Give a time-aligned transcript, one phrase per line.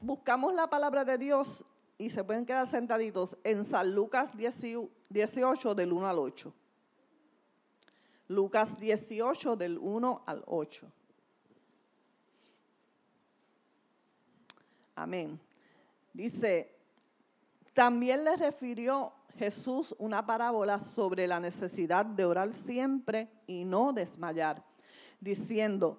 [0.00, 1.66] Buscamos la palabra de Dios
[1.98, 6.54] y se pueden quedar sentaditos en San Lucas 18 del 1 al 8.
[8.28, 10.86] Lucas 18 del 1 al 8.
[14.94, 15.38] Amén.
[16.14, 16.74] Dice,
[17.74, 24.64] también le refirió Jesús una parábola sobre la necesidad de orar siempre y no desmayar,
[25.20, 25.98] diciendo,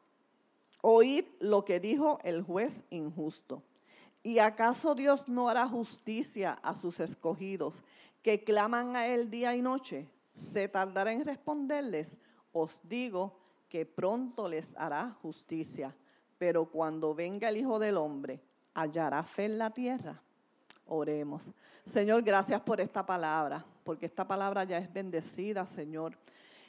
[0.81, 3.63] Oíd lo que dijo el juez injusto.
[4.23, 7.83] ¿Y acaso Dios no hará justicia a sus escogidos
[8.21, 10.07] que claman a él día y noche?
[10.31, 12.17] ¿Se tardará en responderles?
[12.51, 13.37] Os digo
[13.69, 15.95] que pronto les hará justicia.
[16.37, 18.41] Pero cuando venga el Hijo del Hombre,
[18.73, 20.21] ¿hallará fe en la tierra?
[20.87, 21.53] Oremos.
[21.85, 26.17] Señor, gracias por esta palabra, porque esta palabra ya es bendecida, Señor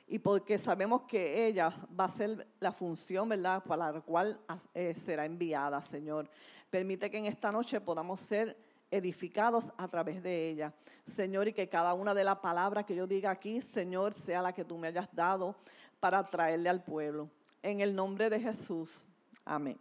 [0.07, 4.41] y porque sabemos que ella va a ser la función, ¿verdad?, para la cual
[4.75, 6.29] eh, será enviada, Señor.
[6.71, 8.57] Permite que en esta noche podamos ser
[8.91, 10.73] edificados a través de ella.
[11.07, 14.53] Señor, y que cada una de las palabras que yo diga aquí, Señor, sea la
[14.53, 15.57] que tú me hayas dado
[15.99, 17.31] para traerle al pueblo.
[17.63, 19.07] En el nombre de Jesús.
[19.45, 19.79] Amén.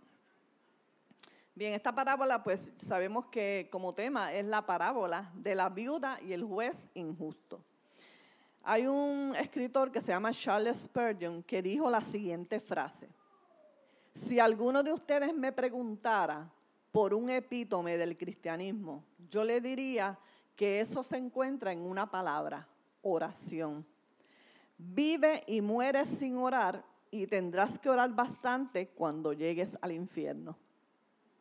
[1.53, 6.31] Bien, esta parábola, pues sabemos que como tema es la parábola de la viuda y
[6.31, 7.61] el juez injusto.
[8.63, 13.09] Hay un escritor que se llama Charles Spurgeon que dijo la siguiente frase.
[14.13, 16.51] Si alguno de ustedes me preguntara
[16.91, 20.19] por un epítome del cristianismo, yo le diría
[20.55, 22.67] que eso se encuentra en una palabra,
[23.01, 23.85] oración.
[24.77, 30.57] Vive y mueres sin orar y tendrás que orar bastante cuando llegues al infierno.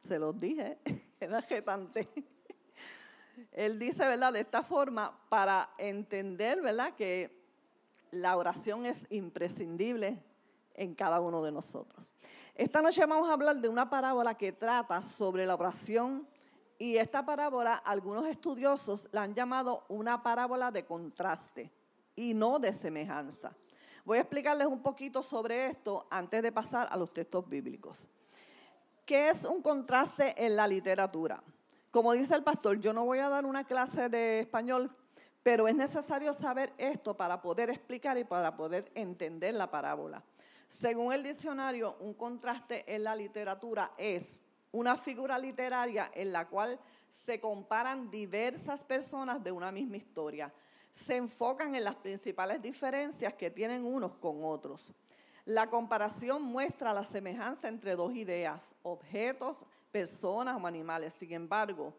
[0.00, 0.78] Se los dije,
[1.20, 2.09] era jetante.
[3.52, 4.32] Él dice, ¿verdad?
[4.32, 6.94] De esta forma, para entender, ¿verdad?
[6.94, 7.40] Que
[8.10, 10.22] la oración es imprescindible
[10.74, 12.12] en cada uno de nosotros.
[12.54, 16.26] Esta noche vamos a hablar de una parábola que trata sobre la oración
[16.78, 21.70] y esta parábola algunos estudiosos la han llamado una parábola de contraste
[22.16, 23.54] y no de semejanza.
[24.04, 28.06] Voy a explicarles un poquito sobre esto antes de pasar a los textos bíblicos.
[29.04, 31.42] ¿Qué es un contraste en la literatura?
[31.90, 34.88] Como dice el pastor, yo no voy a dar una clase de español,
[35.42, 40.22] pero es necesario saber esto para poder explicar y para poder entender la parábola.
[40.68, 46.78] Según el diccionario, un contraste en la literatura es una figura literaria en la cual
[47.10, 50.52] se comparan diversas personas de una misma historia.
[50.92, 54.92] Se enfocan en las principales diferencias que tienen unos con otros.
[55.44, 61.14] La comparación muestra la semejanza entre dos ideas, objetos, personas o animales.
[61.14, 61.94] Sin embargo,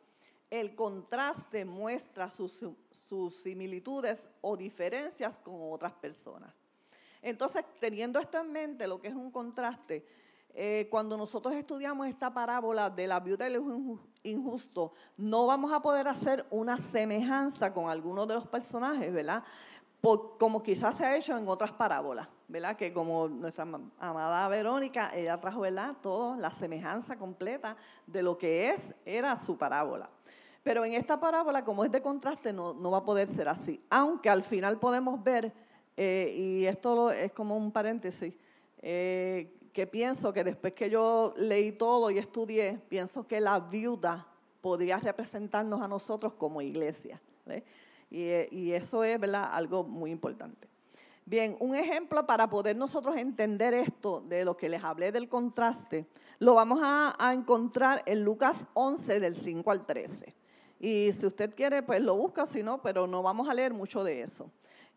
[0.49, 2.61] el contraste muestra sus,
[3.41, 6.53] similitudes o diferencias con otras personas.
[7.21, 10.05] Entonces, teniendo esto en mente, lo que es un contraste,
[10.53, 13.61] eh, cuando nosotros estudiamos esta parábola de la viuda y el
[14.23, 19.43] injusto, no vamos a poder hacer una semejanza con algunos de los personajes, ¿verdad?
[20.01, 22.75] Como quizás se ha hecho en otras parábolas, ¿verdad?
[22.75, 23.67] Que como nuestra
[23.99, 25.95] amada Verónica, ella trajo, ¿verdad?
[26.01, 27.77] Todo, la semejanza completa
[28.07, 30.09] de lo que es, era su parábola.
[30.63, 33.83] Pero en esta parábola, como es de contraste, no, va a poder ser así.
[33.89, 35.53] Aunque al final podemos ver,
[35.95, 38.33] eh, y esto es como un paréntesis,
[38.81, 44.27] eh, que pienso que después que yo leí todo y estudié, pienso que la viuda
[44.61, 47.21] podría representarnos a nosotros como iglesia.
[47.45, 47.63] ¿ves?
[48.11, 49.49] Y, eso es ¿verdad?
[49.53, 50.67] algo muy importante.
[51.25, 56.05] Bien, un ejemplo para poder nosotros entender esto de lo que les hablé del contraste,
[56.39, 60.35] lo vamos a, encontrar en Lucas 11 del 5 al 13.
[60.79, 64.03] Y si usted quiere, pues lo busca, si no, pero no vamos a leer mucho
[64.03, 64.51] de eso.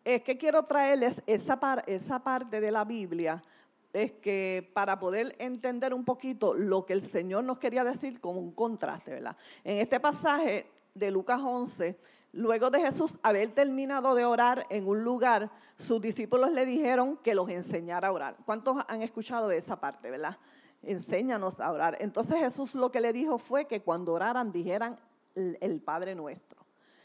[0.05, 3.45] Es que quiero traerles esa, esa parte de la Biblia,
[3.93, 8.41] es que para poder entender un poquito lo que el Señor nos quería decir como
[8.41, 9.37] un contraste, ¿verdad?
[9.63, 11.97] En este pasaje de Lucas 11,
[12.35, 17.35] luego de Jesús haber terminado de orar en un lugar, sus discípulos le dijeron que
[17.35, 18.37] los enseñara a orar.
[18.45, 20.37] ¿Cuántos han escuchado esa parte, verdad?
[20.83, 21.97] Enséñanos a orar.
[22.01, 24.99] Entonces Jesús lo que le dijo fue que cuando oraran dijeran
[25.35, 26.65] el Padre nuestro,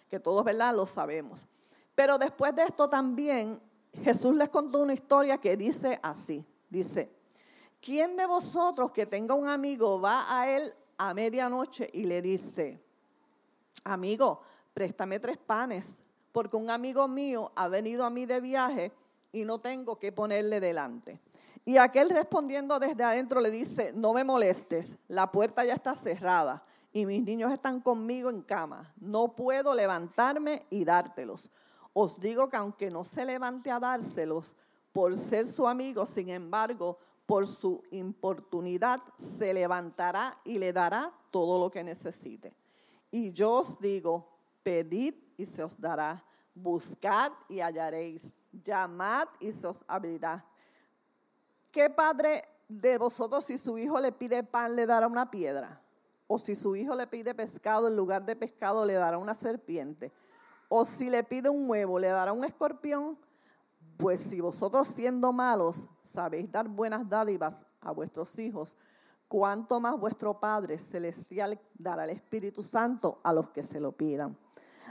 [0.09, 0.75] que todos, ¿verdad?
[0.75, 1.47] Lo sabemos.
[1.95, 3.61] Pero después de esto también
[4.03, 7.11] Jesús les contó una historia que dice así, dice,
[7.81, 12.81] ¿quién de vosotros que tenga un amigo va a él a medianoche y le dice,
[13.83, 14.41] amigo,
[14.73, 15.97] préstame tres panes,
[16.31, 18.91] porque un amigo mío ha venido a mí de viaje
[19.31, 21.19] y no tengo que ponerle delante?
[21.65, 26.63] Y aquel respondiendo desde adentro le dice, no me molestes, la puerta ya está cerrada
[26.91, 28.93] y mis niños están conmigo en cama.
[28.99, 31.51] No puedo levantarme y dártelos.
[31.93, 34.55] Os digo que aunque no se levante a dárselos
[34.91, 41.63] por ser su amigo, sin embargo, por su importunidad, se levantará y le dará todo
[41.63, 42.55] lo que necesite.
[43.11, 44.27] Y yo os digo,
[44.63, 46.23] pedid y se os dará,
[46.53, 50.45] buscad y hallaréis, llamad y se os abrirá.
[51.71, 55.81] ¿Qué padre de vosotros si su hijo le pide pan le dará una piedra?
[56.27, 60.11] O si su hijo le pide pescado, en lugar de pescado le dará una serpiente.
[60.67, 63.17] O si le pide un huevo, le dará un escorpión.
[63.97, 68.75] Pues si vosotros siendo malos sabéis dar buenas dádivas a vuestros hijos,
[69.27, 74.37] cuánto más vuestro Padre Celestial dará el Espíritu Santo a los que se lo pidan.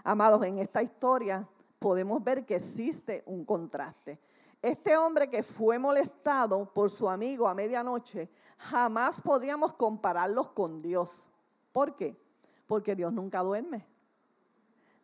[0.04, 1.48] Amados, en esta historia
[1.78, 4.18] podemos ver que existe un contraste.
[4.60, 8.28] Este hombre que fue molestado por su amigo a medianoche,
[8.58, 11.30] jamás podríamos compararlos con Dios.
[11.70, 12.20] ¿Por qué?
[12.66, 13.86] Porque Dios nunca duerme.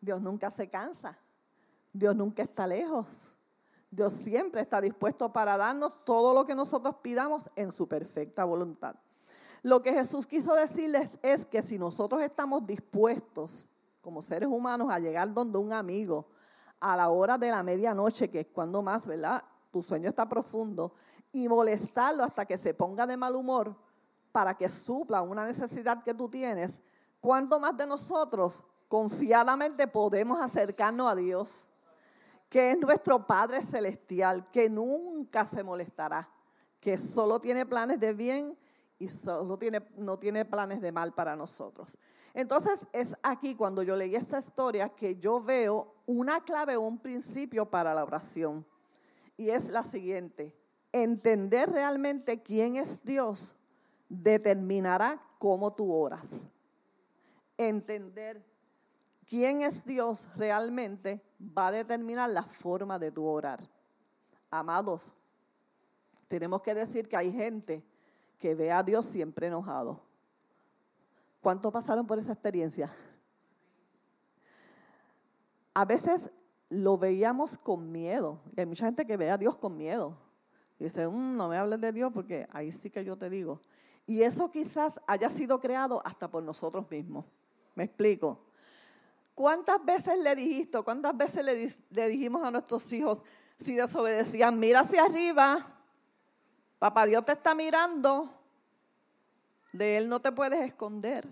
[0.01, 1.19] Dios nunca se cansa.
[1.93, 3.37] Dios nunca está lejos.
[3.91, 8.97] Dios siempre está dispuesto para darnos todo lo que nosotros pidamos en su perfecta voluntad.
[9.63, 13.71] Lo que Jesús quiso decirles es que si nosotros estamos dispuestos
[14.05, 16.29] como seres humanos a llegar donde un amigo
[16.79, 19.43] a la hora de la medianoche, que es cuando más, ¿verdad?
[19.73, 20.93] Tu sueño está profundo,
[21.33, 23.75] y molestarlo hasta que se ponga de mal humor
[24.31, 26.83] para que supla una necesidad que tú tienes,
[27.21, 31.71] ¿cuánto más de nosotros confiadamente podemos acercarnos a Dios?
[32.55, 36.31] que es nuestro Padre Celestial, que nunca se molestará,
[36.79, 38.57] que solo tiene planes de bien
[38.97, 41.99] y solo tiene, no tiene planes de mal para nosotros.
[42.35, 46.99] Entonces es aquí cuando yo leí esta historia que yo veo una clave o un
[46.99, 48.67] principio para la oración.
[49.37, 50.53] Y es la siguiente,
[50.93, 53.55] entender realmente quién es Dios
[54.09, 56.51] determinará cómo tú oras.
[57.57, 58.45] Entender
[59.27, 63.61] quién es Dios realmente va a determinar la forma de tu orar.
[64.51, 65.13] Amados,
[66.27, 67.85] tenemos que decir que hay gente
[68.39, 70.01] que ve a Dios siempre enojado.
[71.45, 72.91] ¿Cuántos pasaron por esa experiencia?
[75.75, 76.31] A veces
[76.71, 78.41] lo veíamos con miedo.
[78.57, 80.17] Y hay mucha gente que ve a Dios con miedo.
[80.79, 83.61] Y dice, mm, no me hables de Dios porque ahí sí que yo te digo.
[84.07, 87.27] Y eso quizás haya sido creado hasta por nosotros mismos.
[87.75, 88.41] ¿Me explico?
[89.35, 93.23] ¿Cuántas veces le dijiste, cuántas veces le, le dijimos a nuestros hijos
[93.59, 95.59] si desobedecían, mira hacia arriba,
[96.79, 98.31] papá Dios te está mirando,
[99.75, 101.27] de Él no te puedes esconder.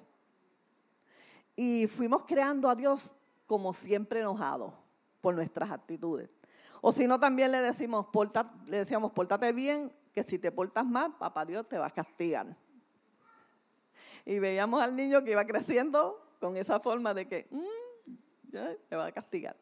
[1.54, 3.14] Y fuimos creando a Dios
[3.46, 4.74] como siempre enojado
[5.20, 6.28] por nuestras actitudes.
[6.80, 8.06] O si no, también le, decimos,
[8.66, 12.56] le decíamos, pórtate bien, que si te portas mal, papá Dios te va a castigar.
[14.24, 18.56] Y veíamos al niño que iba creciendo con esa forma de que, mm,
[18.96, 19.56] va a castigar.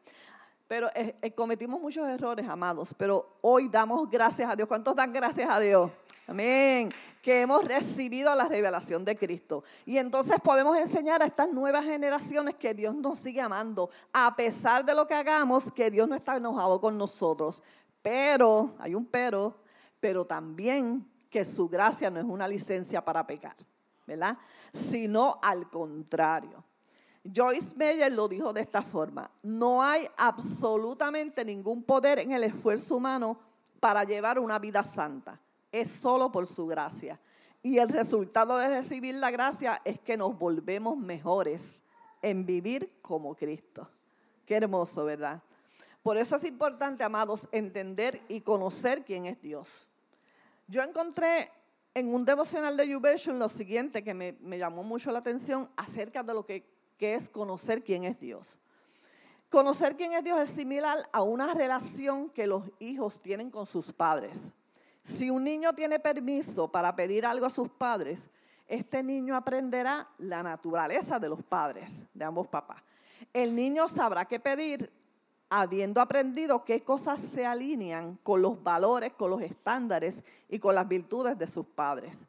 [0.70, 4.68] Pero eh, eh, cometimos muchos errores, amados, pero hoy damos gracias a Dios.
[4.68, 5.90] ¿Cuántos dan gracias a Dios?
[6.28, 6.92] Amén.
[7.20, 9.64] Que hemos recibido la revelación de Cristo.
[9.84, 14.84] Y entonces podemos enseñar a estas nuevas generaciones que Dios nos sigue amando, a pesar
[14.84, 17.64] de lo que hagamos, que Dios no está enojado con nosotros.
[18.00, 19.56] Pero, hay un pero,
[19.98, 23.56] pero también que su gracia no es una licencia para pecar,
[24.06, 24.38] ¿verdad?
[24.72, 26.62] Sino al contrario.
[27.24, 32.96] Joyce Meyer lo dijo de esta forma, no hay absolutamente ningún poder en el esfuerzo
[32.96, 33.38] humano
[33.78, 35.40] para llevar una vida santa
[35.72, 37.20] es solo por su gracia.
[37.62, 41.82] Y el resultado de recibir la gracia es que nos volvemos mejores
[42.22, 43.88] en vivir como Cristo.
[44.46, 45.42] Qué hermoso, ¿verdad?
[46.02, 49.86] Por eso es importante, amados, entender y conocer quién es Dios.
[50.66, 51.50] Yo encontré
[51.92, 56.22] en un devocional de YouVersion lo siguiente que me, me, llamó mucho la atención acerca
[56.22, 56.64] de lo que
[57.00, 58.58] que es conocer quién es Dios.
[59.48, 63.90] Conocer quién es Dios es similar a una relación que los hijos tienen con sus
[63.90, 64.52] padres.
[65.02, 68.28] Si un niño tiene permiso para pedir algo a sus padres,
[68.68, 72.82] este niño aprenderá la naturaleza de los padres, de ambos papás.
[73.32, 74.92] El niño sabrá qué pedir
[75.48, 80.86] habiendo aprendido qué cosas se alinean con los valores, con los estándares y con las
[80.86, 82.26] virtudes de sus padres.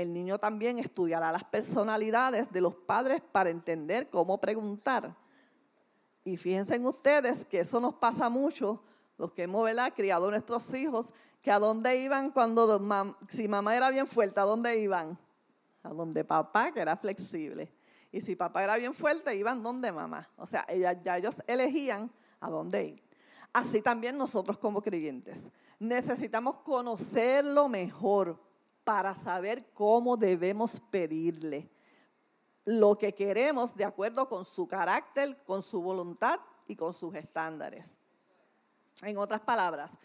[0.00, 5.14] El niño también estudiará las personalidades de los padres para entender cómo preguntar.
[6.24, 8.82] Y fíjense en ustedes que eso nos pasa mucho,
[9.18, 12.80] los que hemos criado a nuestros hijos, que a dónde iban cuando,
[13.28, 15.18] si mamá era bien fuerte, ¿a dónde iban?
[15.82, 17.70] A donde papá, que era flexible.
[18.10, 20.26] Y si papá era bien fuerte, iban donde mamá.
[20.36, 20.66] O sea,
[21.02, 23.02] ya ellos elegían a dónde ir.
[23.52, 28.38] Así también nosotros como creyentes necesitamos conocerlo mejor
[28.84, 31.70] para saber cómo debemos pedirle
[32.64, 37.96] lo que queremos de acuerdo con su carácter, con su voluntad y con sus estándares.
[39.02, 39.98] En otras palabras,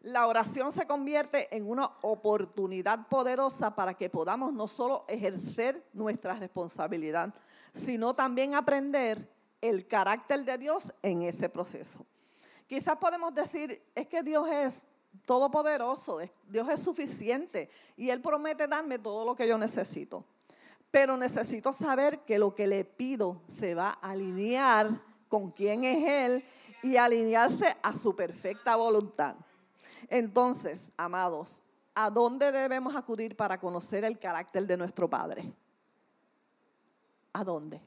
[0.00, 6.34] la oración se convierte en una oportunidad poderosa para que podamos no solo ejercer nuestra
[6.34, 7.34] responsabilidad,
[7.72, 9.28] sino también aprender
[9.60, 12.06] el carácter de Dios en ese proceso.
[12.66, 14.82] Quizás podemos decir, es que Dios es
[15.24, 20.24] todopoderoso, Dios es suficiente y Él promete darme todo lo que yo necesito.
[20.90, 24.88] Pero necesito saber que lo que le pido se va a alinear
[25.28, 26.44] con quién es Él
[26.82, 29.36] y alinearse a su perfecta voluntad.
[30.08, 31.62] Entonces, amados,
[31.94, 35.52] ¿a dónde debemos acudir para conocer el carácter de nuestro Padre?
[37.34, 37.82] ¿A dónde?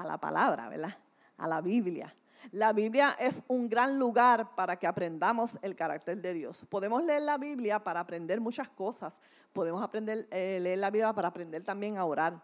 [0.00, 0.96] a la palabra, ¿verdad?
[1.38, 2.14] A la Biblia.
[2.52, 6.66] La Biblia es un gran lugar para que aprendamos el carácter de Dios.
[6.68, 9.20] Podemos leer la Biblia para aprender muchas cosas.
[9.52, 12.42] Podemos aprender, eh, leer la Biblia para aprender también a orar.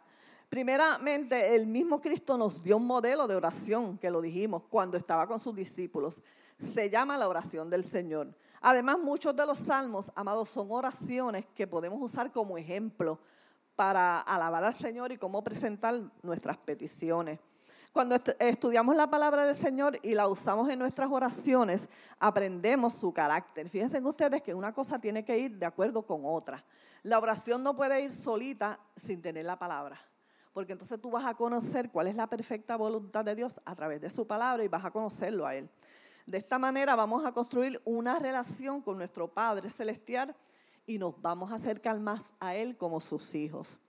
[0.48, 5.26] Primeramente, el mismo Cristo nos dio un modelo de oración, que lo dijimos, cuando estaba
[5.26, 6.22] con sus discípulos.
[6.58, 8.32] Se llama la oración del Señor.
[8.60, 13.18] Además, muchos de los salmos, amados, son oraciones que podemos usar como ejemplo
[13.74, 17.40] para alabar al Señor y cómo presentar nuestras peticiones.
[17.96, 21.88] Cuando estudiamos la palabra del Señor y la usamos en nuestras oraciones,
[22.20, 23.70] aprendemos su carácter.
[23.70, 26.62] Fíjense ustedes que una cosa tiene que ir de acuerdo con otra.
[27.04, 29.98] La oración no puede ir solita sin tener la palabra,
[30.52, 33.98] porque entonces tú vas a conocer cuál es la perfecta voluntad de Dios a través
[34.02, 35.70] de su palabra y vas a conocerlo a Él.
[36.26, 40.36] De esta manera vamos a construir una relación con nuestro Padre Celestial
[40.84, 43.80] y nos vamos a acercar más a Él como sus hijos.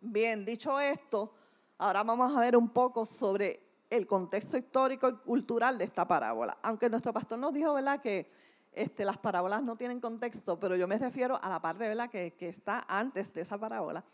[0.00, 1.34] Bien, dicho esto,
[1.78, 6.58] ahora vamos a ver un poco sobre el contexto histórico y cultural de esta parábola.
[6.62, 8.30] Aunque nuestro pastor nos dijo, ¿verdad?, que
[8.72, 12.34] este, las parábolas no tienen contexto, pero yo me refiero a la parte, ¿verdad?, que,
[12.40, 14.04] está antes de esa parábola.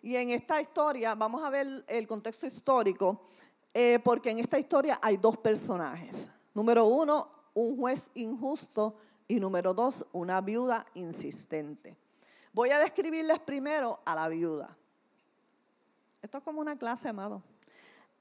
[0.00, 3.22] Y en esta historia vamos a ver el contexto histórico,
[3.74, 6.30] eh, porque en esta historia hay dos personajes.
[6.54, 8.96] Número uno, un juez injusto
[9.26, 11.96] y número dos, una viuda insistente.
[12.52, 14.77] Voy a describirles primero a la viuda.
[16.20, 17.42] Esto es como una clase, amado.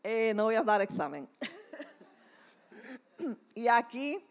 [0.03, 1.27] Eh, no voy a dar examen.
[3.55, 4.23] y aquí,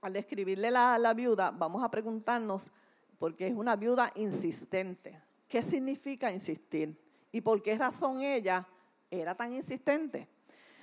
[0.00, 2.70] al describirle la, la viuda, vamos a preguntarnos,
[3.18, 5.20] porque es una viuda insistente.
[5.48, 6.96] ¿Qué significa insistir?
[7.32, 8.66] ¿Y por qué razón ella
[9.10, 10.28] era tan insistente?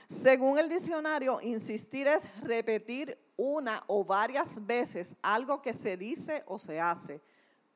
[0.09, 6.59] Según el diccionario, insistir es repetir una o varias veces algo que se dice o
[6.59, 7.21] se hace.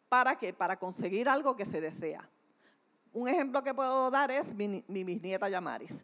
[0.09, 0.51] ¿Para qué?
[0.51, 2.27] Para conseguir algo que se desea.
[3.13, 6.03] Un ejemplo que puedo dar es mi, bisnieta Yamaris.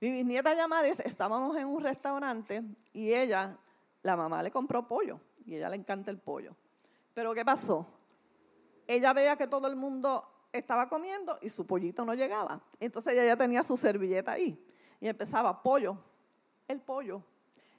[0.00, 2.62] Mi bisnieta Yamaris, estábamos en un restaurante
[2.94, 3.58] y ella,
[4.02, 6.56] la mamá le compró pollo y ella le encanta el pollo.
[7.12, 7.86] Pero ¿qué pasó?
[8.86, 12.62] Ella veía que todo el mundo estaba comiendo y su pollito no llegaba.
[12.80, 14.58] Entonces ella ya tenía su servilleta ahí
[14.98, 15.98] y empezaba pollo,
[16.68, 17.22] el pollo,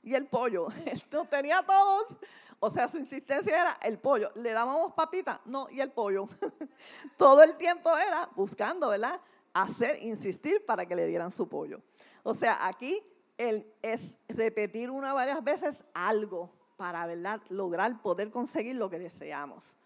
[0.07, 0.67] y el pollo.
[0.85, 2.17] Esto tenía todos.
[2.59, 4.29] O sea, su insistencia era el pollo.
[4.35, 5.41] ¿Le dábamos papita?
[5.45, 6.27] No, y el pollo.
[7.17, 9.19] Todo el tiempo era buscando, ¿verdad?
[9.53, 11.81] Hacer, insistir para que le dieran su pollo.
[12.23, 13.03] O sea, aquí
[13.37, 17.41] él es repetir una varias veces algo para, ¿verdad?
[17.49, 19.77] Lograr poder conseguir lo que deseamos.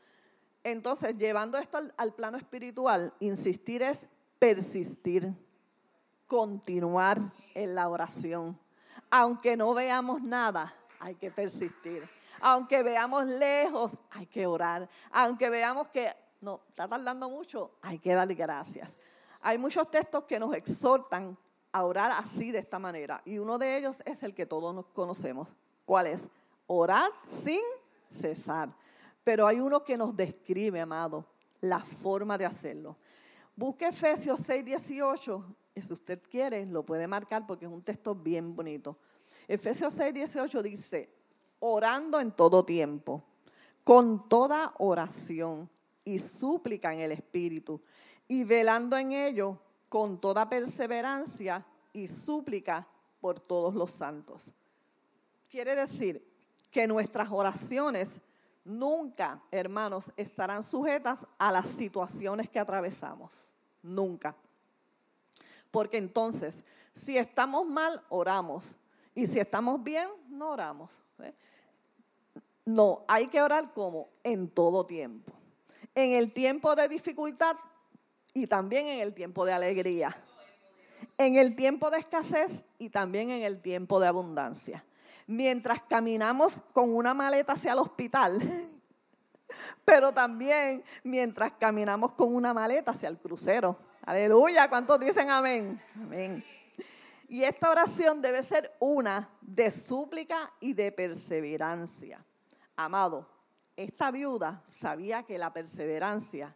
[0.63, 5.33] Entonces, llevando esto al plano espiritual, insistir es persistir,
[6.27, 7.19] continuar
[7.55, 8.60] en la oración
[9.09, 12.07] aunque no veamos nada, hay que persistir.
[12.39, 14.89] Aunque veamos lejos, hay que orar.
[15.11, 18.97] Aunque veamos que no está tardando mucho, hay que darle gracias.
[19.41, 21.37] Hay muchos textos que nos exhortan
[21.71, 23.21] a orar así de esta manera.
[23.25, 25.55] Y uno de ellos es el que todos nos conocemos.
[25.85, 26.29] ¿Cuál es?
[26.67, 27.61] Orar sin
[28.09, 28.69] cesar.
[29.23, 31.25] Pero hay uno que nos describe, amado,
[31.61, 32.97] la forma de hacerlo.
[33.55, 35.55] Busque Efesios 6, 18.
[35.75, 38.97] Si usted quiere, lo puede marcar porque es un texto bien bonito.
[39.47, 41.09] Efesios 6, 18 dice,
[41.59, 43.23] orando en todo tiempo,
[43.83, 45.69] con toda oración
[46.03, 47.81] y súplica en el Espíritu,
[48.27, 52.87] y velando en ello con toda perseverancia y súplica
[53.19, 54.53] por todos los santos.
[55.49, 56.25] Quiere decir
[56.71, 58.21] que nuestras oraciones
[58.63, 63.53] nunca, hermanos, estarán sujetas a las situaciones que atravesamos.
[63.81, 64.35] Nunca.
[65.71, 66.63] Porque entonces,
[66.93, 68.75] si estamos mal, oramos.
[69.15, 71.01] Y si estamos bien, no oramos.
[71.19, 71.33] ¿eh?
[72.65, 75.33] No, hay que orar como en todo tiempo.
[75.95, 77.55] En el tiempo de dificultad
[78.33, 80.15] y también en el tiempo de alegría.
[81.17, 84.83] En el tiempo de escasez y también en el tiempo de abundancia.
[85.27, 88.39] Mientras caminamos con una maleta hacia el hospital,
[89.85, 93.77] pero también mientras caminamos con una maleta hacia el crucero.
[94.05, 95.81] Aleluya, ¿cuántos dicen amén?
[95.95, 96.43] Amén.
[97.27, 102.25] Y esta oración debe ser una de súplica y de perseverancia.
[102.75, 103.29] Amado,
[103.77, 106.53] esta viuda sabía que la perseverancia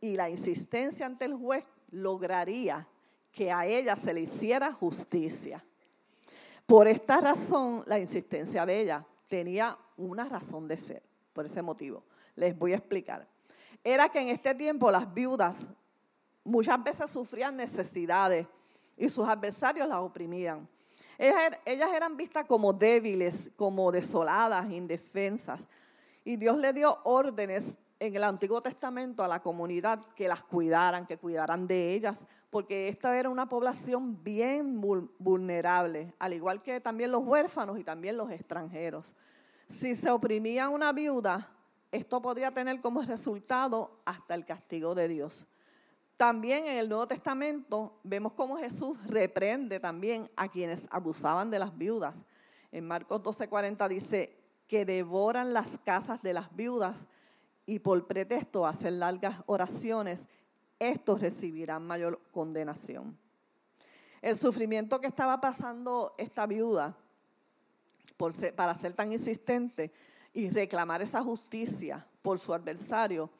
[0.00, 2.86] y la insistencia ante el juez lograría
[3.32, 5.64] que a ella se le hiciera justicia.
[6.66, 12.02] Por esta razón, la insistencia de ella tenía una razón de ser, por ese motivo.
[12.34, 13.26] Les voy a explicar.
[13.84, 15.68] Era que en este tiempo las viudas
[16.42, 18.46] muchas veces sufrían necesidades
[18.96, 20.68] y sus adversarios las oprimían.
[21.18, 25.68] Er, ellas, eran vistas como débiles, como desoladas, indefensas.
[26.24, 31.06] Y Dios le dio órdenes en el Antiguo Testamento a la comunidad que las cuidaran,
[31.06, 34.80] que cuidaran de ellas, porque esta era una población bien
[35.18, 39.14] vulnerable, al igual que también los huérfanos y también los extranjeros.
[39.68, 41.50] Si se oprimía a una viuda,
[41.90, 45.46] esto podía tener como resultado hasta el castigo de Dios.
[46.16, 51.76] También en el Nuevo Testamento vemos cómo Jesús reprende también a quienes abusaban de las
[51.76, 52.26] viudas.
[52.72, 57.06] En Marcos 12:40 dice que devoran las casas de las viudas
[57.66, 60.28] y por pretexto hacen largas oraciones,
[60.78, 63.18] estos recibirán mayor condenación.
[64.22, 66.96] El sufrimiento que estaba pasando esta viuda
[68.54, 69.92] para ser tan insistente
[70.32, 73.30] y reclamar esa justicia por su adversario,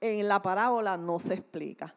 [0.00, 1.94] en la parábola no se explica.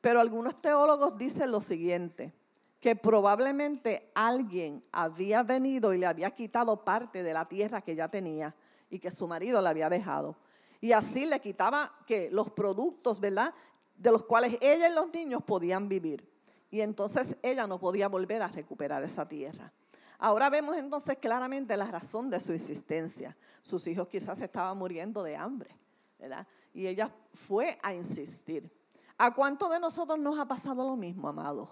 [0.00, 2.32] Pero algunos teólogos dicen lo siguiente,
[2.80, 8.08] que probablemente alguien había venido y le había quitado parte de la tierra que ya
[8.08, 8.54] tenía
[8.88, 10.36] y que su marido le había dejado.
[10.80, 13.54] Y así le quitaba que los productos, ¿verdad?
[13.96, 16.26] De los cuales ella y los niños podían vivir.
[16.70, 19.72] Y entonces ella no podía volver a recuperar esa tierra.
[20.18, 23.36] Ahora vemos entonces claramente la razón de su existencia.
[23.62, 25.74] Sus hijos quizás estaban muriendo de hambre,
[26.18, 26.46] ¿verdad?
[26.72, 28.70] Y ella fue a insistir.
[29.18, 31.70] ¿A cuánto de nosotros nos ha pasado lo mismo, amado?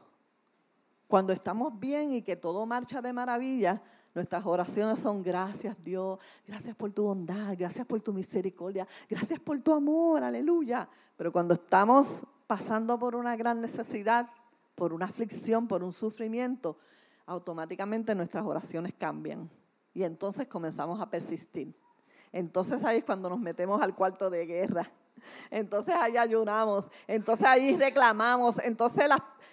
[1.07, 3.83] Cuando estamos bien y que todo marcha de maravilla,
[4.19, 9.61] nuestras oraciones son gracias Dios, gracias por tu bondad, gracias por tu misericordia, gracias por
[9.61, 10.89] tu amor, aleluya.
[11.17, 14.27] Pero cuando estamos pasando por una gran necesidad,
[14.75, 16.77] por una aflicción, por un sufrimiento,
[17.27, 19.49] automáticamente nuestras oraciones cambian.
[19.95, 21.73] Y entonces comenzamos a persistir.
[22.33, 24.91] Entonces ahí es cuando nos metemos al cuarto de guerra
[25.51, 29.09] entonces ahí ayunamos, entonces ahí reclamamos, entonces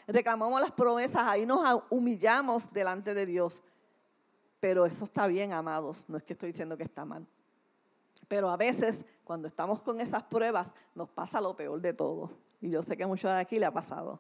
[0.07, 3.63] reclamamos las promesas, ahí nos humillamos delante de Dios.
[4.65, 7.27] Pero eso está bien, amados, no es que estoy diciendo que está mal.
[8.27, 12.31] Pero a veces, cuando estamos con esas pruebas, nos pasa lo peor de todo.
[12.59, 14.19] Y yo sé que mucho de aquí le ha pasado.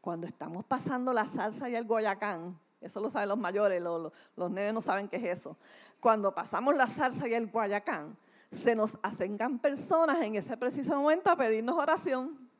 [0.00, 4.50] Cuando estamos pasando la salsa y el guayacán, eso lo saben los mayores, los, los,
[4.50, 5.56] nenes no saben qué es eso.
[6.00, 8.18] Cuando pasamos la salsa y el guayacán,
[8.50, 12.50] se nos acercan personas en ese preciso momento a pedirnos oración.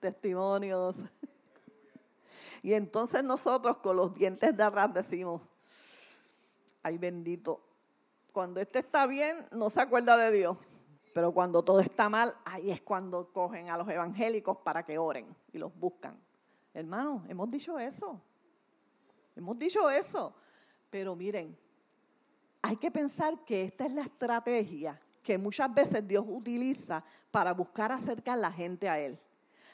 [0.00, 1.04] Testimonios.
[2.62, 5.42] Y entonces nosotros con los dientes de atrás decimos,
[6.82, 7.60] ay bendito,
[8.32, 10.56] cuando este está bien no se acuerda de Dios,
[11.14, 15.26] pero cuando todo está mal, ahí es cuando cogen a los evangélicos para que oren
[15.52, 16.20] y los buscan.
[16.74, 18.20] Hermano, hemos dicho eso,
[19.34, 20.34] hemos dicho eso,
[20.90, 21.56] pero miren,
[22.60, 27.90] hay que pensar que esta es la estrategia que muchas veces Dios utiliza para buscar
[27.92, 29.18] acercar a la gente a Él.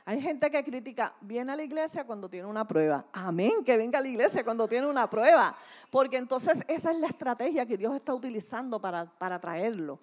[0.05, 3.07] Hay gente que critica, viene a la iglesia cuando tiene una prueba.
[3.13, 5.57] Amén, que venga a la iglesia cuando tiene una prueba.
[5.91, 10.01] Porque entonces esa es la estrategia que Dios está utilizando para, para traerlo.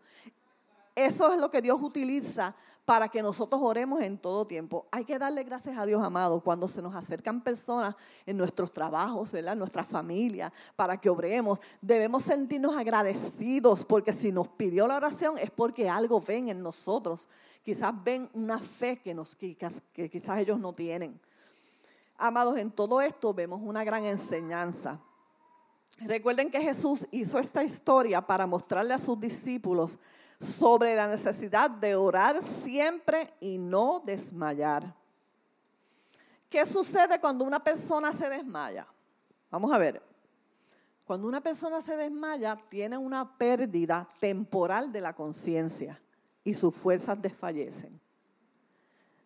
[0.96, 2.56] Eso es lo que Dios utiliza
[2.90, 4.88] para que nosotros oremos en todo tiempo.
[4.90, 7.94] Hay que darle gracias a Dios, amado, cuando se nos acercan personas
[8.26, 9.32] en nuestros trabajos.
[9.36, 11.60] En nuestra familia, para que obremos.
[11.82, 17.28] Debemos sentirnos agradecidos porque si nos pidió la oración es porque algo ven en nosotros
[17.64, 21.20] Quizás ven una fe que, nos, que quizás ellos no tienen.
[22.18, 25.00] Amados, en todo esto vemos una gran enseñanza.
[26.00, 29.98] Recuerden que Jesús hizo esta historia para mostrarle a sus discípulos
[30.40, 34.96] sobre la necesidad de orar siempre y no desmayar.
[36.50, 38.88] ¿Qué sucede cuando una persona se desmaya?
[39.52, 40.02] Vamos a ver.
[41.06, 46.00] Cuando una persona se desmaya, tiene una pérdida temporal de la conciencia
[46.50, 48.02] y sus fuerzas desfallecen.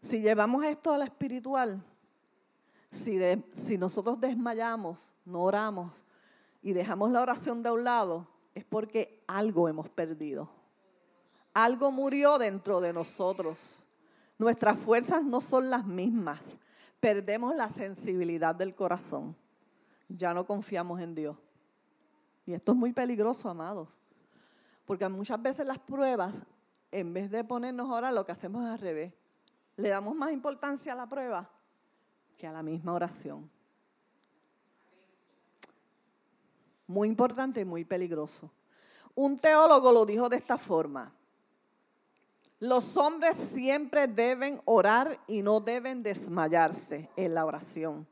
[0.01, 1.81] Si llevamos esto a la espiritual,
[2.91, 3.17] si,
[3.53, 6.05] si nosotros desmayamos, no oramos
[6.61, 10.49] y dejamos la oración de un lado, es porque algo hemos perdido.
[11.53, 13.77] Algo murió dentro de nosotros.
[14.37, 16.59] Nuestras fuerzas no son las mismas.
[16.99, 19.33] Perdemos la sensibilidad del corazón.
[20.09, 21.37] Ya no confiamos en Dios.
[22.45, 23.97] Y esto es muy peligroso, amados.
[24.85, 26.35] Porque muchas veces las pruebas,
[26.93, 29.13] en vez de ponernos ahora, lo que hacemos es al revés.
[29.75, 31.49] Le damos más importancia a la prueba
[32.37, 33.49] que a la misma oración.
[36.87, 38.51] Muy importante y muy peligroso.
[39.15, 41.11] Un teólogo lo dijo de esta forma.
[42.59, 48.07] Los hombres siempre deben orar y no deben desmayarse en la oración.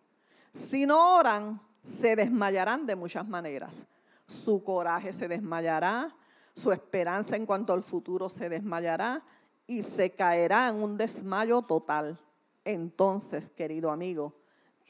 [0.54, 3.86] Si no oran, se desmayarán de muchas maneras
[4.32, 6.16] su coraje se desmayará,
[6.54, 9.24] su esperanza en cuanto al futuro se desmayará
[9.68, 12.20] y se caerá en un desmayo total.
[12.66, 14.34] Entonces, querido amigo,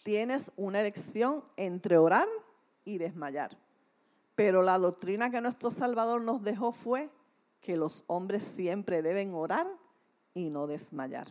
[0.04, 2.28] tienes una elección entre orar
[2.84, 3.58] y desmayar.
[4.36, 7.10] Pero la doctrina que nuestro Salvador nos dejó fue
[7.60, 9.68] que los hombres siempre deben orar
[10.34, 11.28] y no desmayar.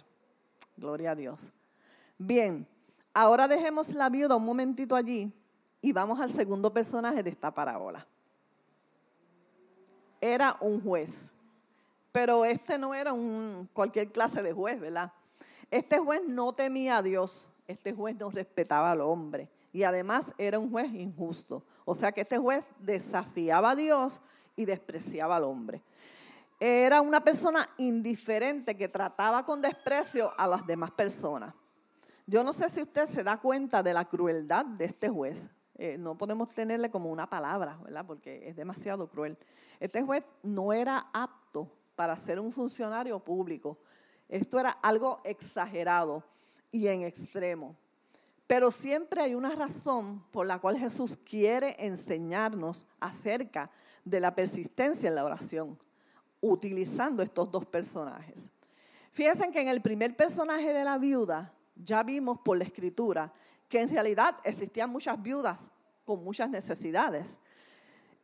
[0.76, 1.52] Gloria a Dios.
[2.18, 2.66] Bien,
[3.12, 5.32] ahora dejemos la viuda un momentito allí
[5.80, 8.06] y vamos al segundo personaje de esta parábola.
[10.20, 11.30] Era un juez,
[12.12, 15.12] pero este no era un cualquier clase de juez, ¿verdad?
[15.70, 20.58] Este juez no temía a Dios, este juez no respetaba al hombre y además era
[20.58, 21.62] un juez injusto.
[21.84, 24.20] O sea que este juez desafiaba a Dios
[24.56, 25.82] y despreciaba al hombre.
[26.58, 31.54] Era una persona indiferente que trataba con desprecio a las demás personas.
[32.26, 35.48] Yo no sé si usted se da cuenta de la crueldad de este juez.
[35.82, 38.04] Eh, no podemos tenerle como una palabra, ¿verdad?
[38.06, 39.38] Porque es demasiado cruel.
[39.80, 43.78] Este juez no era apto para ser un funcionario público.
[44.28, 46.22] Esto era algo exagerado
[46.70, 47.74] y en extremo.
[48.46, 53.70] Pero siempre hay una razón por la cual Jesús quiere enseñarnos acerca
[54.04, 55.78] de la persistencia en la oración,
[56.42, 58.50] utilizando estos dos personajes.
[59.12, 63.32] Fíjense que en el primer personaje de la viuda, ya vimos por la escritura
[63.70, 65.72] que en realidad existían muchas viudas
[66.04, 67.38] con muchas necesidades.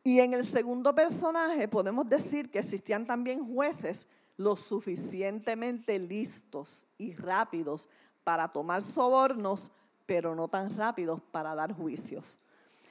[0.03, 7.15] Y en el segundo personaje podemos decir que existían también jueces lo suficientemente listos y
[7.15, 7.89] rápidos
[8.25, 9.71] para tomar sobornos,
[10.05, 12.41] pero no tan rápidos para dar juicios.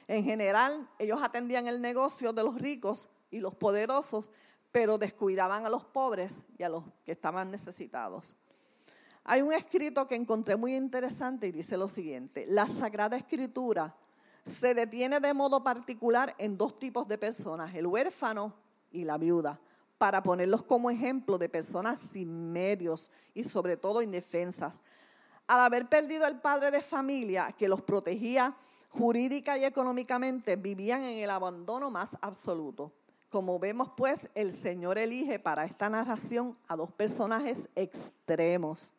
[0.08, 4.32] En general, ellos atendían el negocio de los ricos y los poderosos,
[4.72, 8.34] pero descuidaban a los pobres y a los que estaban necesitados.
[9.28, 13.92] Hay un escrito que encontré muy interesante y dice lo siguiente, la Sagrada Escritura
[14.44, 18.54] se detiene de modo particular en dos tipos de personas, el huérfano
[18.92, 19.58] y la viuda,
[19.98, 24.80] para ponerlos como ejemplo de personas sin medios y sobre todo indefensas.
[25.48, 28.54] Al haber perdido el padre de familia que los protegía
[28.90, 32.92] jurídica y económicamente, vivían en el abandono más absoluto.
[33.28, 38.92] Como vemos pues, el Señor elige para esta narración a dos personajes extremos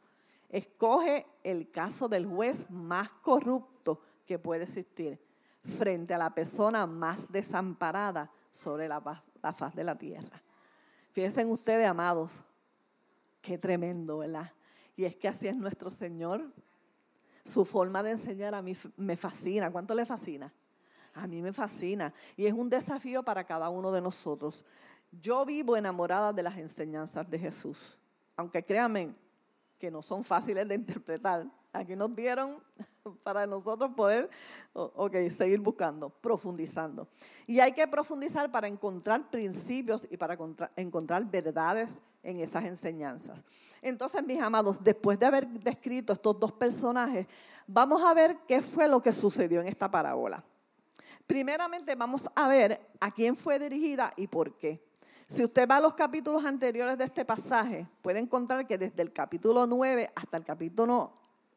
[0.50, 5.20] escoge el caso del juez más corrupto que puede existir
[5.64, 10.42] frente a la persona más desamparada sobre la, faz de la tierra.
[11.12, 12.44] Fíjense ustedes, amados,
[13.42, 14.52] qué tremendo, ¿verdad?
[14.96, 16.52] Y es que así es nuestro Señor.
[17.44, 19.72] Su forma de enseñar a mí me fascina.
[19.72, 20.52] ¿Cuánto le fascina?
[21.14, 22.14] A mí me fascina.
[22.36, 24.66] Y es un desafío para cada uno de nosotros.
[25.12, 27.98] Yo vivo enamorada de las enseñanzas de Jesús.
[28.36, 29.14] Aunque créanme,
[29.78, 31.46] que no son fáciles de interpretar.
[31.74, 32.62] Aquí nos dieron
[33.24, 34.30] para nosotros poder,
[35.32, 37.08] seguir buscando, profundizando.
[37.46, 40.38] Y hay que profundizar para encontrar principios y para
[40.76, 43.44] encontrar verdades en esas enseñanzas.
[43.82, 47.28] Entonces, mis amados, después de haber descrito estos dos personajes,
[47.68, 50.44] vamos a ver qué fue lo que sucedió en esta parábola.
[51.26, 54.87] Primeramente vamos a ver a quién fue dirigida y por qué.
[55.30, 59.12] Si usted va a los capítulos anteriores de este pasaje, puede encontrar que desde el
[59.12, 61.12] capítulo 9 hasta el capítulo,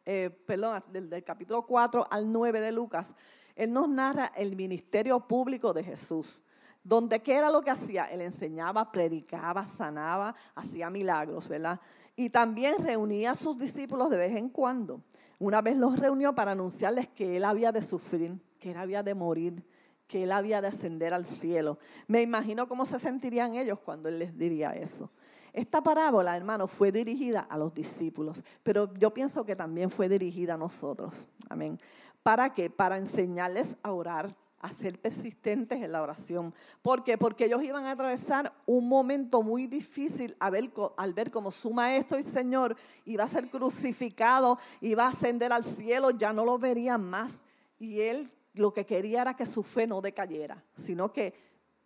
[0.04, 3.14] eh, perdón, desde capítulo 4 al 9 de Lucas,
[3.54, 6.40] él nos narra el ministerio público de Jesús.
[6.82, 8.06] Donde qué era lo que hacía?
[8.06, 11.78] Él enseñaba, predicaba, sanaba, hacía milagros, ¿verdad?
[12.16, 15.00] Y también reunía a sus discípulos de vez en cuando.
[15.38, 19.14] Una vez los reunió para anunciarles que él había de sufrir, que él había de
[19.14, 19.62] morir,
[20.10, 21.78] que él había de ascender al cielo.
[22.08, 25.08] Me imagino cómo se sentirían ellos cuando él les diría eso.
[25.52, 30.54] Esta parábola, hermano, fue dirigida a los discípulos, pero yo pienso que también fue dirigida
[30.54, 31.28] a nosotros.
[31.48, 31.78] Amén.
[32.24, 32.70] ¿Para qué?
[32.70, 36.52] Para enseñarles a orar, a ser persistentes en la oración.
[36.82, 37.16] ¿Por qué?
[37.16, 42.18] Porque ellos iban a atravesar un momento muy difícil al ver, al como su maestro
[42.18, 47.08] y señor iba a ser crucificado, iba a ascender al cielo, ya no lo verían
[47.08, 47.44] más.
[47.78, 51.34] Y él lo que quería era que su fe no decayera, sino que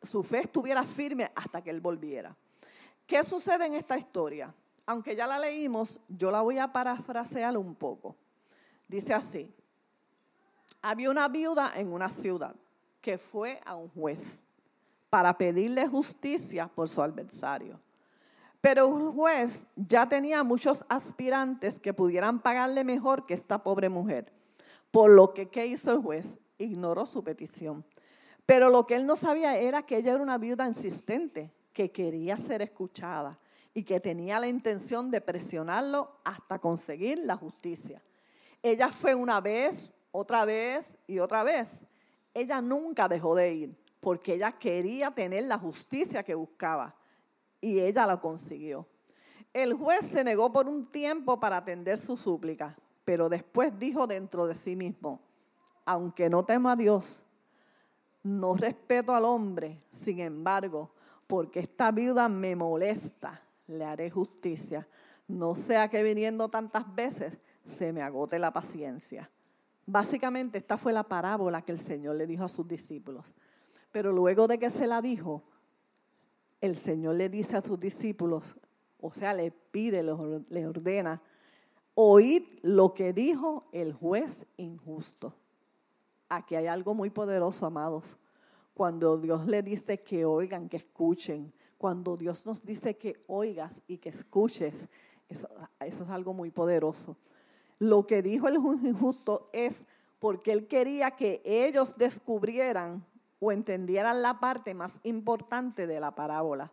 [0.03, 2.37] su fe estuviera firme hasta que él volviera.
[3.07, 4.55] ¿Qué sucede en esta historia?
[4.87, 8.17] Aunque ya la leímos, yo la voy a parafrasear un poco.
[8.89, 9.53] Dice así,
[10.83, 12.55] había una viuda en una ciudad
[13.01, 14.45] que fue a un juez
[15.11, 17.81] para pedirle justicia por su adversario.
[18.61, 24.33] Pero el juez ya tenía muchos aspirantes que pudieran pagarle mejor que esta pobre mujer.
[24.91, 26.39] Por lo que, ¿qué hizo el juez?
[26.59, 27.85] Ignoró su petición.
[28.47, 32.37] Pero lo que él no sabía era que ella era una viuda insistente, que quería
[32.37, 33.39] ser escuchada
[33.73, 38.03] y que tenía la intención de presionarlo hasta conseguir la justicia.
[38.63, 41.87] Ella fue una vez, otra vez y otra vez.
[42.33, 46.95] Ella nunca dejó de ir porque ella quería tener la justicia que buscaba
[47.61, 48.87] y ella la consiguió.
[49.55, 54.47] El juez se negó por un tiempo para atender su súplica, pero después dijo dentro
[54.47, 55.23] de sí mismo,
[55.85, 57.23] aunque no temo a Dios,
[58.23, 60.91] no respeto al hombre, sin embargo,
[61.27, 64.87] porque esta viuda me molesta, le haré justicia.
[65.29, 69.31] No sea que viniendo tantas veces se me agote la paciencia.
[69.87, 73.35] Básicamente esta fue la parábola que el Señor le dijo a sus discípulos.
[73.93, 75.43] Pero luego de que se la dijo,
[76.61, 78.57] el Señor le dice a sus discípulos,
[79.01, 81.21] o sea, le pide, le ordena,
[81.95, 85.35] oíd lo que dijo el juez injusto
[86.29, 88.17] aquí hay algo muy poderoso, amados.
[88.75, 93.99] Cuando Dios le dice que oigan, que escuchen, cuando Dios nos dice que oigas y
[93.99, 94.89] que escuches,
[95.29, 95.49] eso,
[95.81, 97.17] es algo muy poderoso.
[97.79, 99.87] Lo que dijo el injusto es
[100.19, 103.05] porque él quería que ellos descubrieran
[103.39, 106.73] o entendieran la parte más importante de la parábola.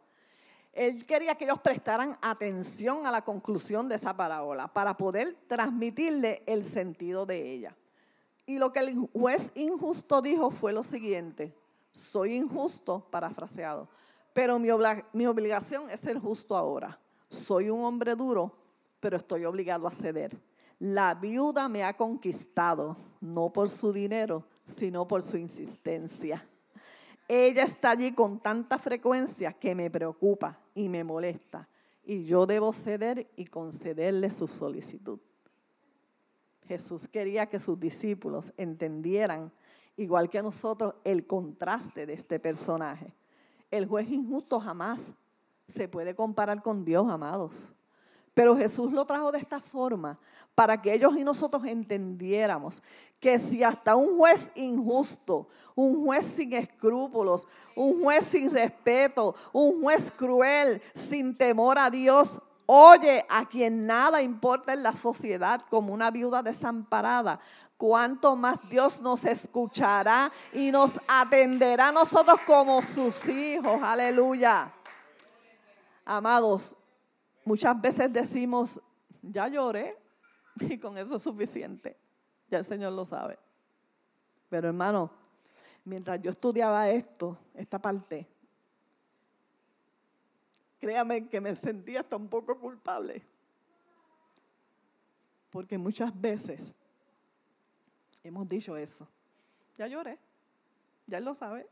[0.73, 6.43] Él quería que ellos prestaran atención a la conclusión de esa parábola para poder transmitirle
[6.45, 7.75] el sentido de ella.
[8.45, 11.55] Y lo que el juez injusto dijo fue lo siguiente,
[11.91, 13.87] soy injusto, parafraseado,
[14.33, 14.69] pero mi,
[15.25, 16.99] obligación es ser justo ahora.
[17.29, 18.55] Soy un hombre duro,
[18.99, 20.37] pero estoy obligado a ceder.
[20.79, 26.47] La viuda me ha conquistado, no por su dinero, sino por su insistencia.
[27.27, 31.67] Ella está allí con tanta frecuencia que me preocupa y me molesta,
[32.03, 35.19] y yo debo ceder y concederle su solicitud.
[36.71, 39.51] Jesús quería que sus discípulos entendieran,
[39.97, 43.13] igual que nosotros, el contraste de este personaje.
[43.69, 45.11] El juez injusto jamás
[45.67, 47.73] se puede comparar con Dios, amados.
[48.33, 50.17] Pero Jesús lo trajo de esta forma
[50.55, 52.81] para que ellos y nosotros entendiéramos
[53.19, 59.81] que si hasta un juez injusto, un juez sin escrúpulos, un juez sin respeto, un
[59.81, 65.93] juez cruel, sin temor a Dios, Oye a quien nada importa en la sociedad como
[65.93, 67.39] una viuda desamparada.
[67.77, 73.81] Cuánto más Dios nos escuchará y nos atenderá a nosotros como sus hijos.
[73.81, 74.71] Aleluya.
[76.05, 76.75] Amados,
[77.43, 78.81] muchas veces decimos,
[79.21, 79.97] ya lloré
[80.59, 81.97] y con eso es suficiente.
[82.49, 83.39] Ya el Señor lo sabe.
[84.49, 85.09] Pero hermano,
[85.85, 88.27] mientras yo estudiaba esto, esta parte,
[90.81, 93.21] créame que me sentía hasta un poco culpable.
[95.51, 96.75] Porque muchas veces
[98.23, 99.07] hemos dicho eso.
[99.77, 100.17] Ya lloré,
[101.05, 101.67] ya él lo sabe,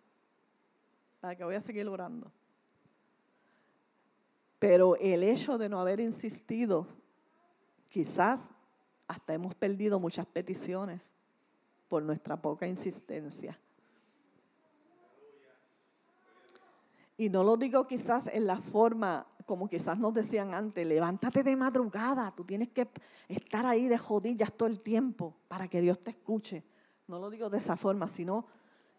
[1.19, 2.31] para que voy a seguir orando.
[4.59, 6.87] Pero el hecho de no haber insistido,
[7.89, 8.49] quizás
[9.07, 11.11] hasta hemos perdido muchas peticiones
[11.87, 13.57] por nuestra poca insistencia.
[17.19, 21.53] Y no lo digo quizás en la forma como quizás nos decían antes, levántate de
[21.57, 22.87] madrugada, tú tienes que
[23.27, 26.63] estar ahí de jodillas todo el tiempo para que Dios te escuche.
[27.07, 28.45] No lo digo de esa forma, sino,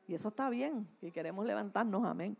[0.07, 2.37] y eso está bien, y queremos levantarnos, amén.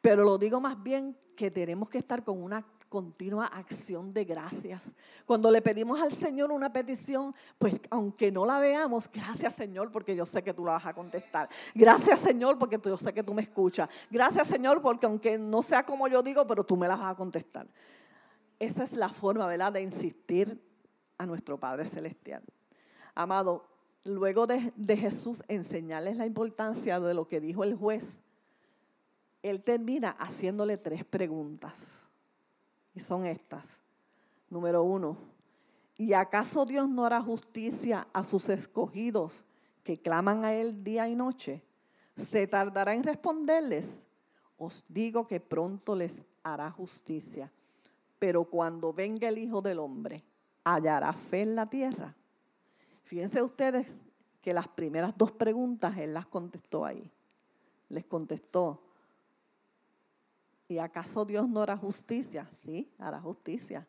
[0.00, 4.82] Pero lo digo más bien que tenemos que estar con una continua acción de gracias.
[5.24, 10.14] Cuando le pedimos al Señor una petición, pues aunque no la veamos, gracias Señor porque
[10.16, 11.48] yo sé que tú la vas a contestar.
[11.72, 13.88] Gracias Señor porque yo sé que tú me escuchas.
[14.10, 17.14] Gracias Señor porque aunque no sea como yo digo, pero tú me la vas a
[17.14, 17.68] contestar.
[18.58, 20.60] esa es la forma, ¿verdad?, de insistir
[21.16, 22.42] a nuestro Padre Celestial.
[23.14, 23.68] Amado,
[24.02, 28.20] luego de, de Jesús enseñarles la importancia de lo que dijo el juez,
[29.42, 32.09] él termina haciéndole tres preguntas.
[33.00, 33.80] Son estas.
[34.48, 35.16] Número uno,
[35.96, 39.44] ¿y acaso Dios no hará justicia a sus escogidos
[39.84, 41.62] que claman a Él día y noche?
[42.16, 44.04] ¿Se tardará en responderles?
[44.58, 47.50] Os digo que pronto les hará justicia.
[48.18, 50.22] Pero cuando venga el Hijo del Hombre,
[50.64, 52.14] ¿hallará fe en la tierra?
[53.02, 54.06] Fíjense ustedes
[54.42, 57.10] que las primeras dos preguntas Él las contestó ahí.
[57.88, 58.82] Les contestó,
[60.70, 62.46] ¿y acaso Dios no hará justicia?
[62.50, 63.86] Sí, hará justicia.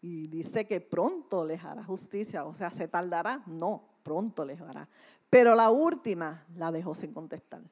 [0.00, 3.42] Y dice que pronto les hará justicia, o sea, ¿se tardará?
[3.46, 4.88] No, pronto les hará.
[5.30, 7.62] Pero la última la dejó sin contestar.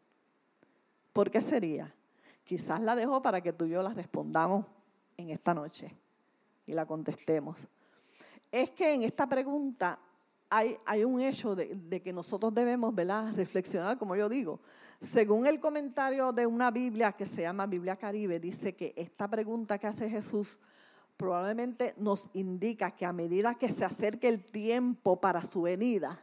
[1.12, 1.92] ¿Por qué sería?
[2.44, 4.66] Quizás la dejó para que tú y yo la respondamos
[5.16, 5.92] en esta noche
[6.66, 7.66] y la contestemos.
[8.52, 9.98] Es que en esta pregunta
[10.48, 13.32] hay, un hecho de, de, que nosotros debemos ¿verdad?
[13.34, 14.60] reflexionar, como yo digo.
[15.00, 19.78] Según el comentario de una Biblia que se llama Biblia Caribe, dice que esta pregunta
[19.78, 20.58] que hace Jesús
[21.16, 26.18] probablemente nos indica que a medida que se acerque el tiempo para su venida,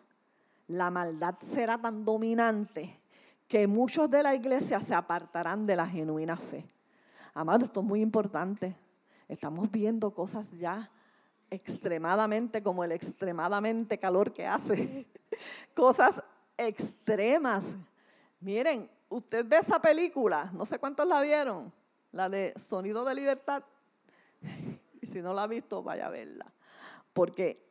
[0.68, 3.00] la maldad será tan dominante
[3.48, 6.66] que muchos de la iglesia se apartarán de la genuina fe.
[7.34, 8.76] Amado, esto es muy importante.
[9.28, 10.90] Estamos viendo cosas ya
[11.54, 15.08] extremadamente como el extremadamente calor que hace.
[15.76, 16.24] cosas
[16.58, 17.76] extremas.
[18.40, 21.72] Miren, usted ve esa película, no sé cuántos la vieron,
[22.12, 23.64] la de Sonido de Libertad.
[25.02, 26.46] Y si no la ha visto, vaya a verla.
[27.12, 27.62] Porque,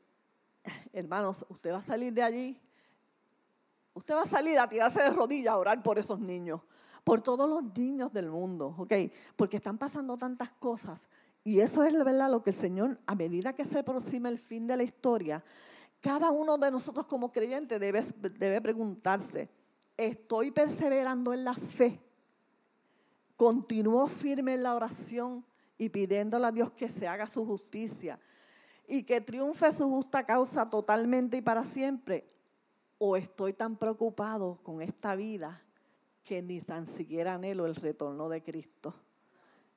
[0.93, 2.61] hermanos, usted va a salir de allí
[3.95, 6.61] Usted va a salir a tirarse de rodillas a orar por esos niños,
[7.05, 8.93] por todos los niños del mundo, ¿ok?
[9.37, 11.09] Porque están pasando tantas cosas.
[11.45, 14.67] Y eso es verdad lo que el Señor, a medida que se aproxima el fin
[14.67, 15.45] de la historia,
[16.01, 18.01] cada uno de nosotros como creyentes debe,
[18.39, 19.49] debe preguntarse,
[19.97, 22.01] ¿estoy perseverando en la fe?
[23.37, 25.45] ¿Continúo firme en la oración
[25.79, 28.21] y pidiéndole a Dios que se haga su justicia?
[28.87, 32.29] y que triunfe su justa causa totalmente y para siempre,
[32.99, 35.63] o estoy tan preocupado con esta vida
[36.25, 38.95] que ni tan siquiera anhelo el retorno de Cristo,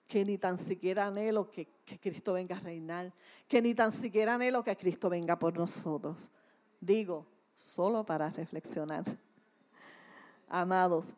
[0.08, 3.12] que ni tan siquiera anhelo que, que, Cristo venga a reinar,
[3.48, 6.30] que ni tan siquiera anhelo que Cristo venga por nosotros.
[6.80, 9.04] Digo, solo para reflexionar.
[10.48, 11.16] Amados,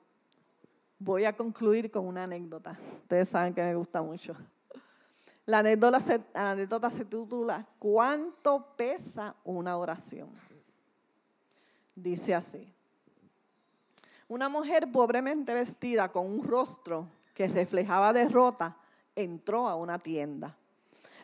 [1.00, 2.78] voy a concluir con una anécdota.
[3.02, 4.36] Ustedes saben que me gusta mucho.
[5.45, 10.30] La anécdota se, la anécdota se titula ¿Cuánto pesa una oración?
[11.95, 12.73] dice así.
[14.28, 18.76] Una mujer pobremente vestida con un rostro que reflejaba derrota
[19.15, 20.58] entró a una tienda.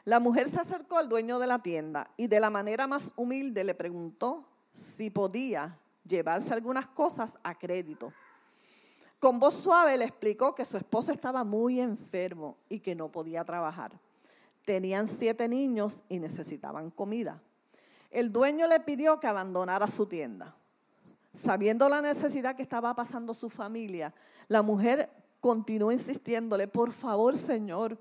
[0.05, 3.63] La mujer se acercó al dueño de la tienda y de la manera más humilde
[3.63, 5.75] le preguntó si podía
[6.07, 8.13] llevarse algunas cosas a crédito.
[9.17, 13.43] Con voz suave le explicó que su esposo estaba muy enfermo y que no podía
[13.43, 13.91] trabajar.
[14.65, 17.41] Tenían siete niños y necesitaban comida.
[18.11, 20.55] El dueño le pidió que abandonara su tienda.
[21.31, 24.13] Sabiendo la necesidad que estaba pasando su familia,
[24.47, 25.09] la mujer
[25.43, 27.97] continuó insistiéndole, por favor Señor,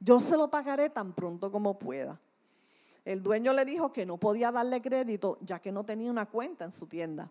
[0.00, 2.20] yo se lo pagaré tan pronto como pueda.
[3.04, 6.64] El dueño le dijo que no podía darle crédito ya que no tenía una cuenta
[6.64, 7.30] en su tienda.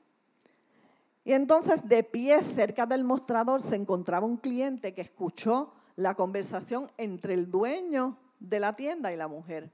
[1.26, 6.90] Y entonces de pie cerca del mostrador se encontraba un cliente que escuchó la conversación
[6.98, 9.70] entre el dueño de la tienda y la mujer.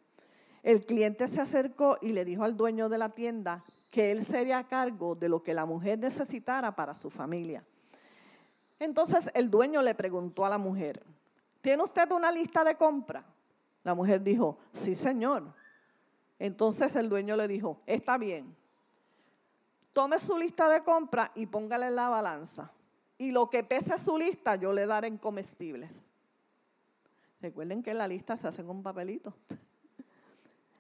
[0.63, 4.57] El cliente se acercó y le dijo al dueño de la tienda que él sería
[4.57, 7.63] a cargo de lo que la mujer necesitara para su familia.
[8.79, 11.03] Entonces el dueño le preguntó a la mujer,
[11.61, 13.25] ¿tiene usted una lista de compra?
[13.83, 15.53] La mujer dijo, sí señor.
[16.39, 18.55] Entonces el dueño le dijo, está bien,
[19.93, 22.71] tome su lista de compra y póngale en la balanza.
[23.17, 26.03] Y lo que pese su lista yo le daré en comestibles.
[27.41, 29.33] Recuerden que la lista se hace con papelito.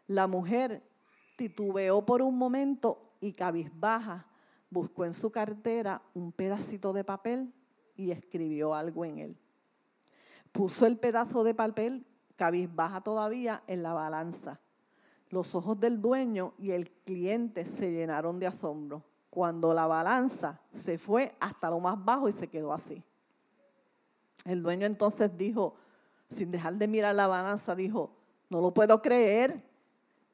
[0.07, 0.83] La mujer
[1.35, 4.27] titubeó por un momento y cabizbaja
[4.69, 7.53] buscó en su cartera un pedacito de papel
[7.97, 9.37] y escribió algo en él.
[10.53, 12.05] Puso el pedazo de papel
[12.37, 14.61] cabizbaja todavía en la balanza.
[15.29, 20.97] Los ojos del dueño y el cliente se llenaron de asombro cuando la balanza se
[20.97, 23.03] fue hasta lo más bajo y se quedó así.
[24.45, 25.75] El dueño entonces dijo,
[26.29, 28.11] sin dejar de mirar la balanza, dijo,
[28.49, 29.61] no lo puedo creer.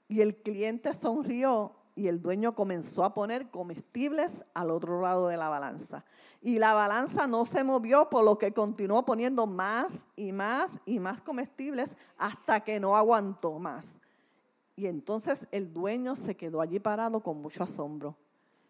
[0.08, 5.38] Y el cliente sonrió y el dueño comenzó a poner comestibles al otro lado de
[5.38, 6.04] la balanza.
[6.42, 11.00] Y la balanza no se movió, por lo que continuó poniendo más y más y
[11.00, 14.00] más comestibles hasta que no aguantó más.
[14.76, 18.18] Y entonces el dueño se quedó allí parado con mucho asombro.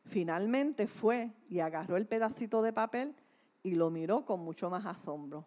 [0.05, 3.15] Finalmente fue y agarró el pedacito de papel
[3.63, 5.45] y lo miró con mucho más asombro.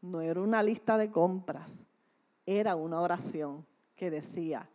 [0.00, 1.82] No era una lista de compras,
[2.46, 3.66] era una oración
[3.96, 4.70] que decía,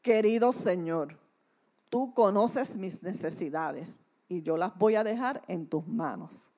[0.00, 1.21] querido Señor,
[1.92, 6.50] tú conoces mis necesidades y yo las voy a dejar en tus manos.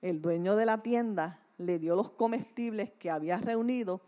[0.00, 4.00] El dueño de la tienda le dio los comestibles que había reunido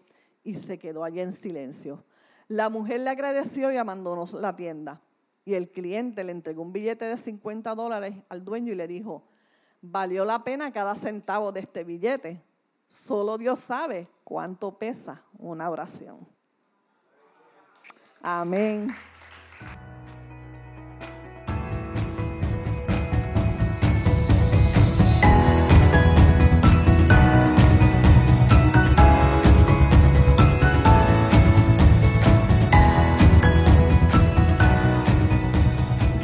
[0.43, 2.05] y se quedó allí en silencio.
[2.49, 5.03] La mujer le agradeció y abandonó la tienda.
[5.45, 9.25] Y el cliente le entregó un billete de 50 dólares al dueño y le dijo,
[9.83, 12.43] valió la pena cada centavo de este billete.
[12.89, 16.27] Solo Dios sabe cuánto pesa una oración.
[18.23, 18.89] Amén.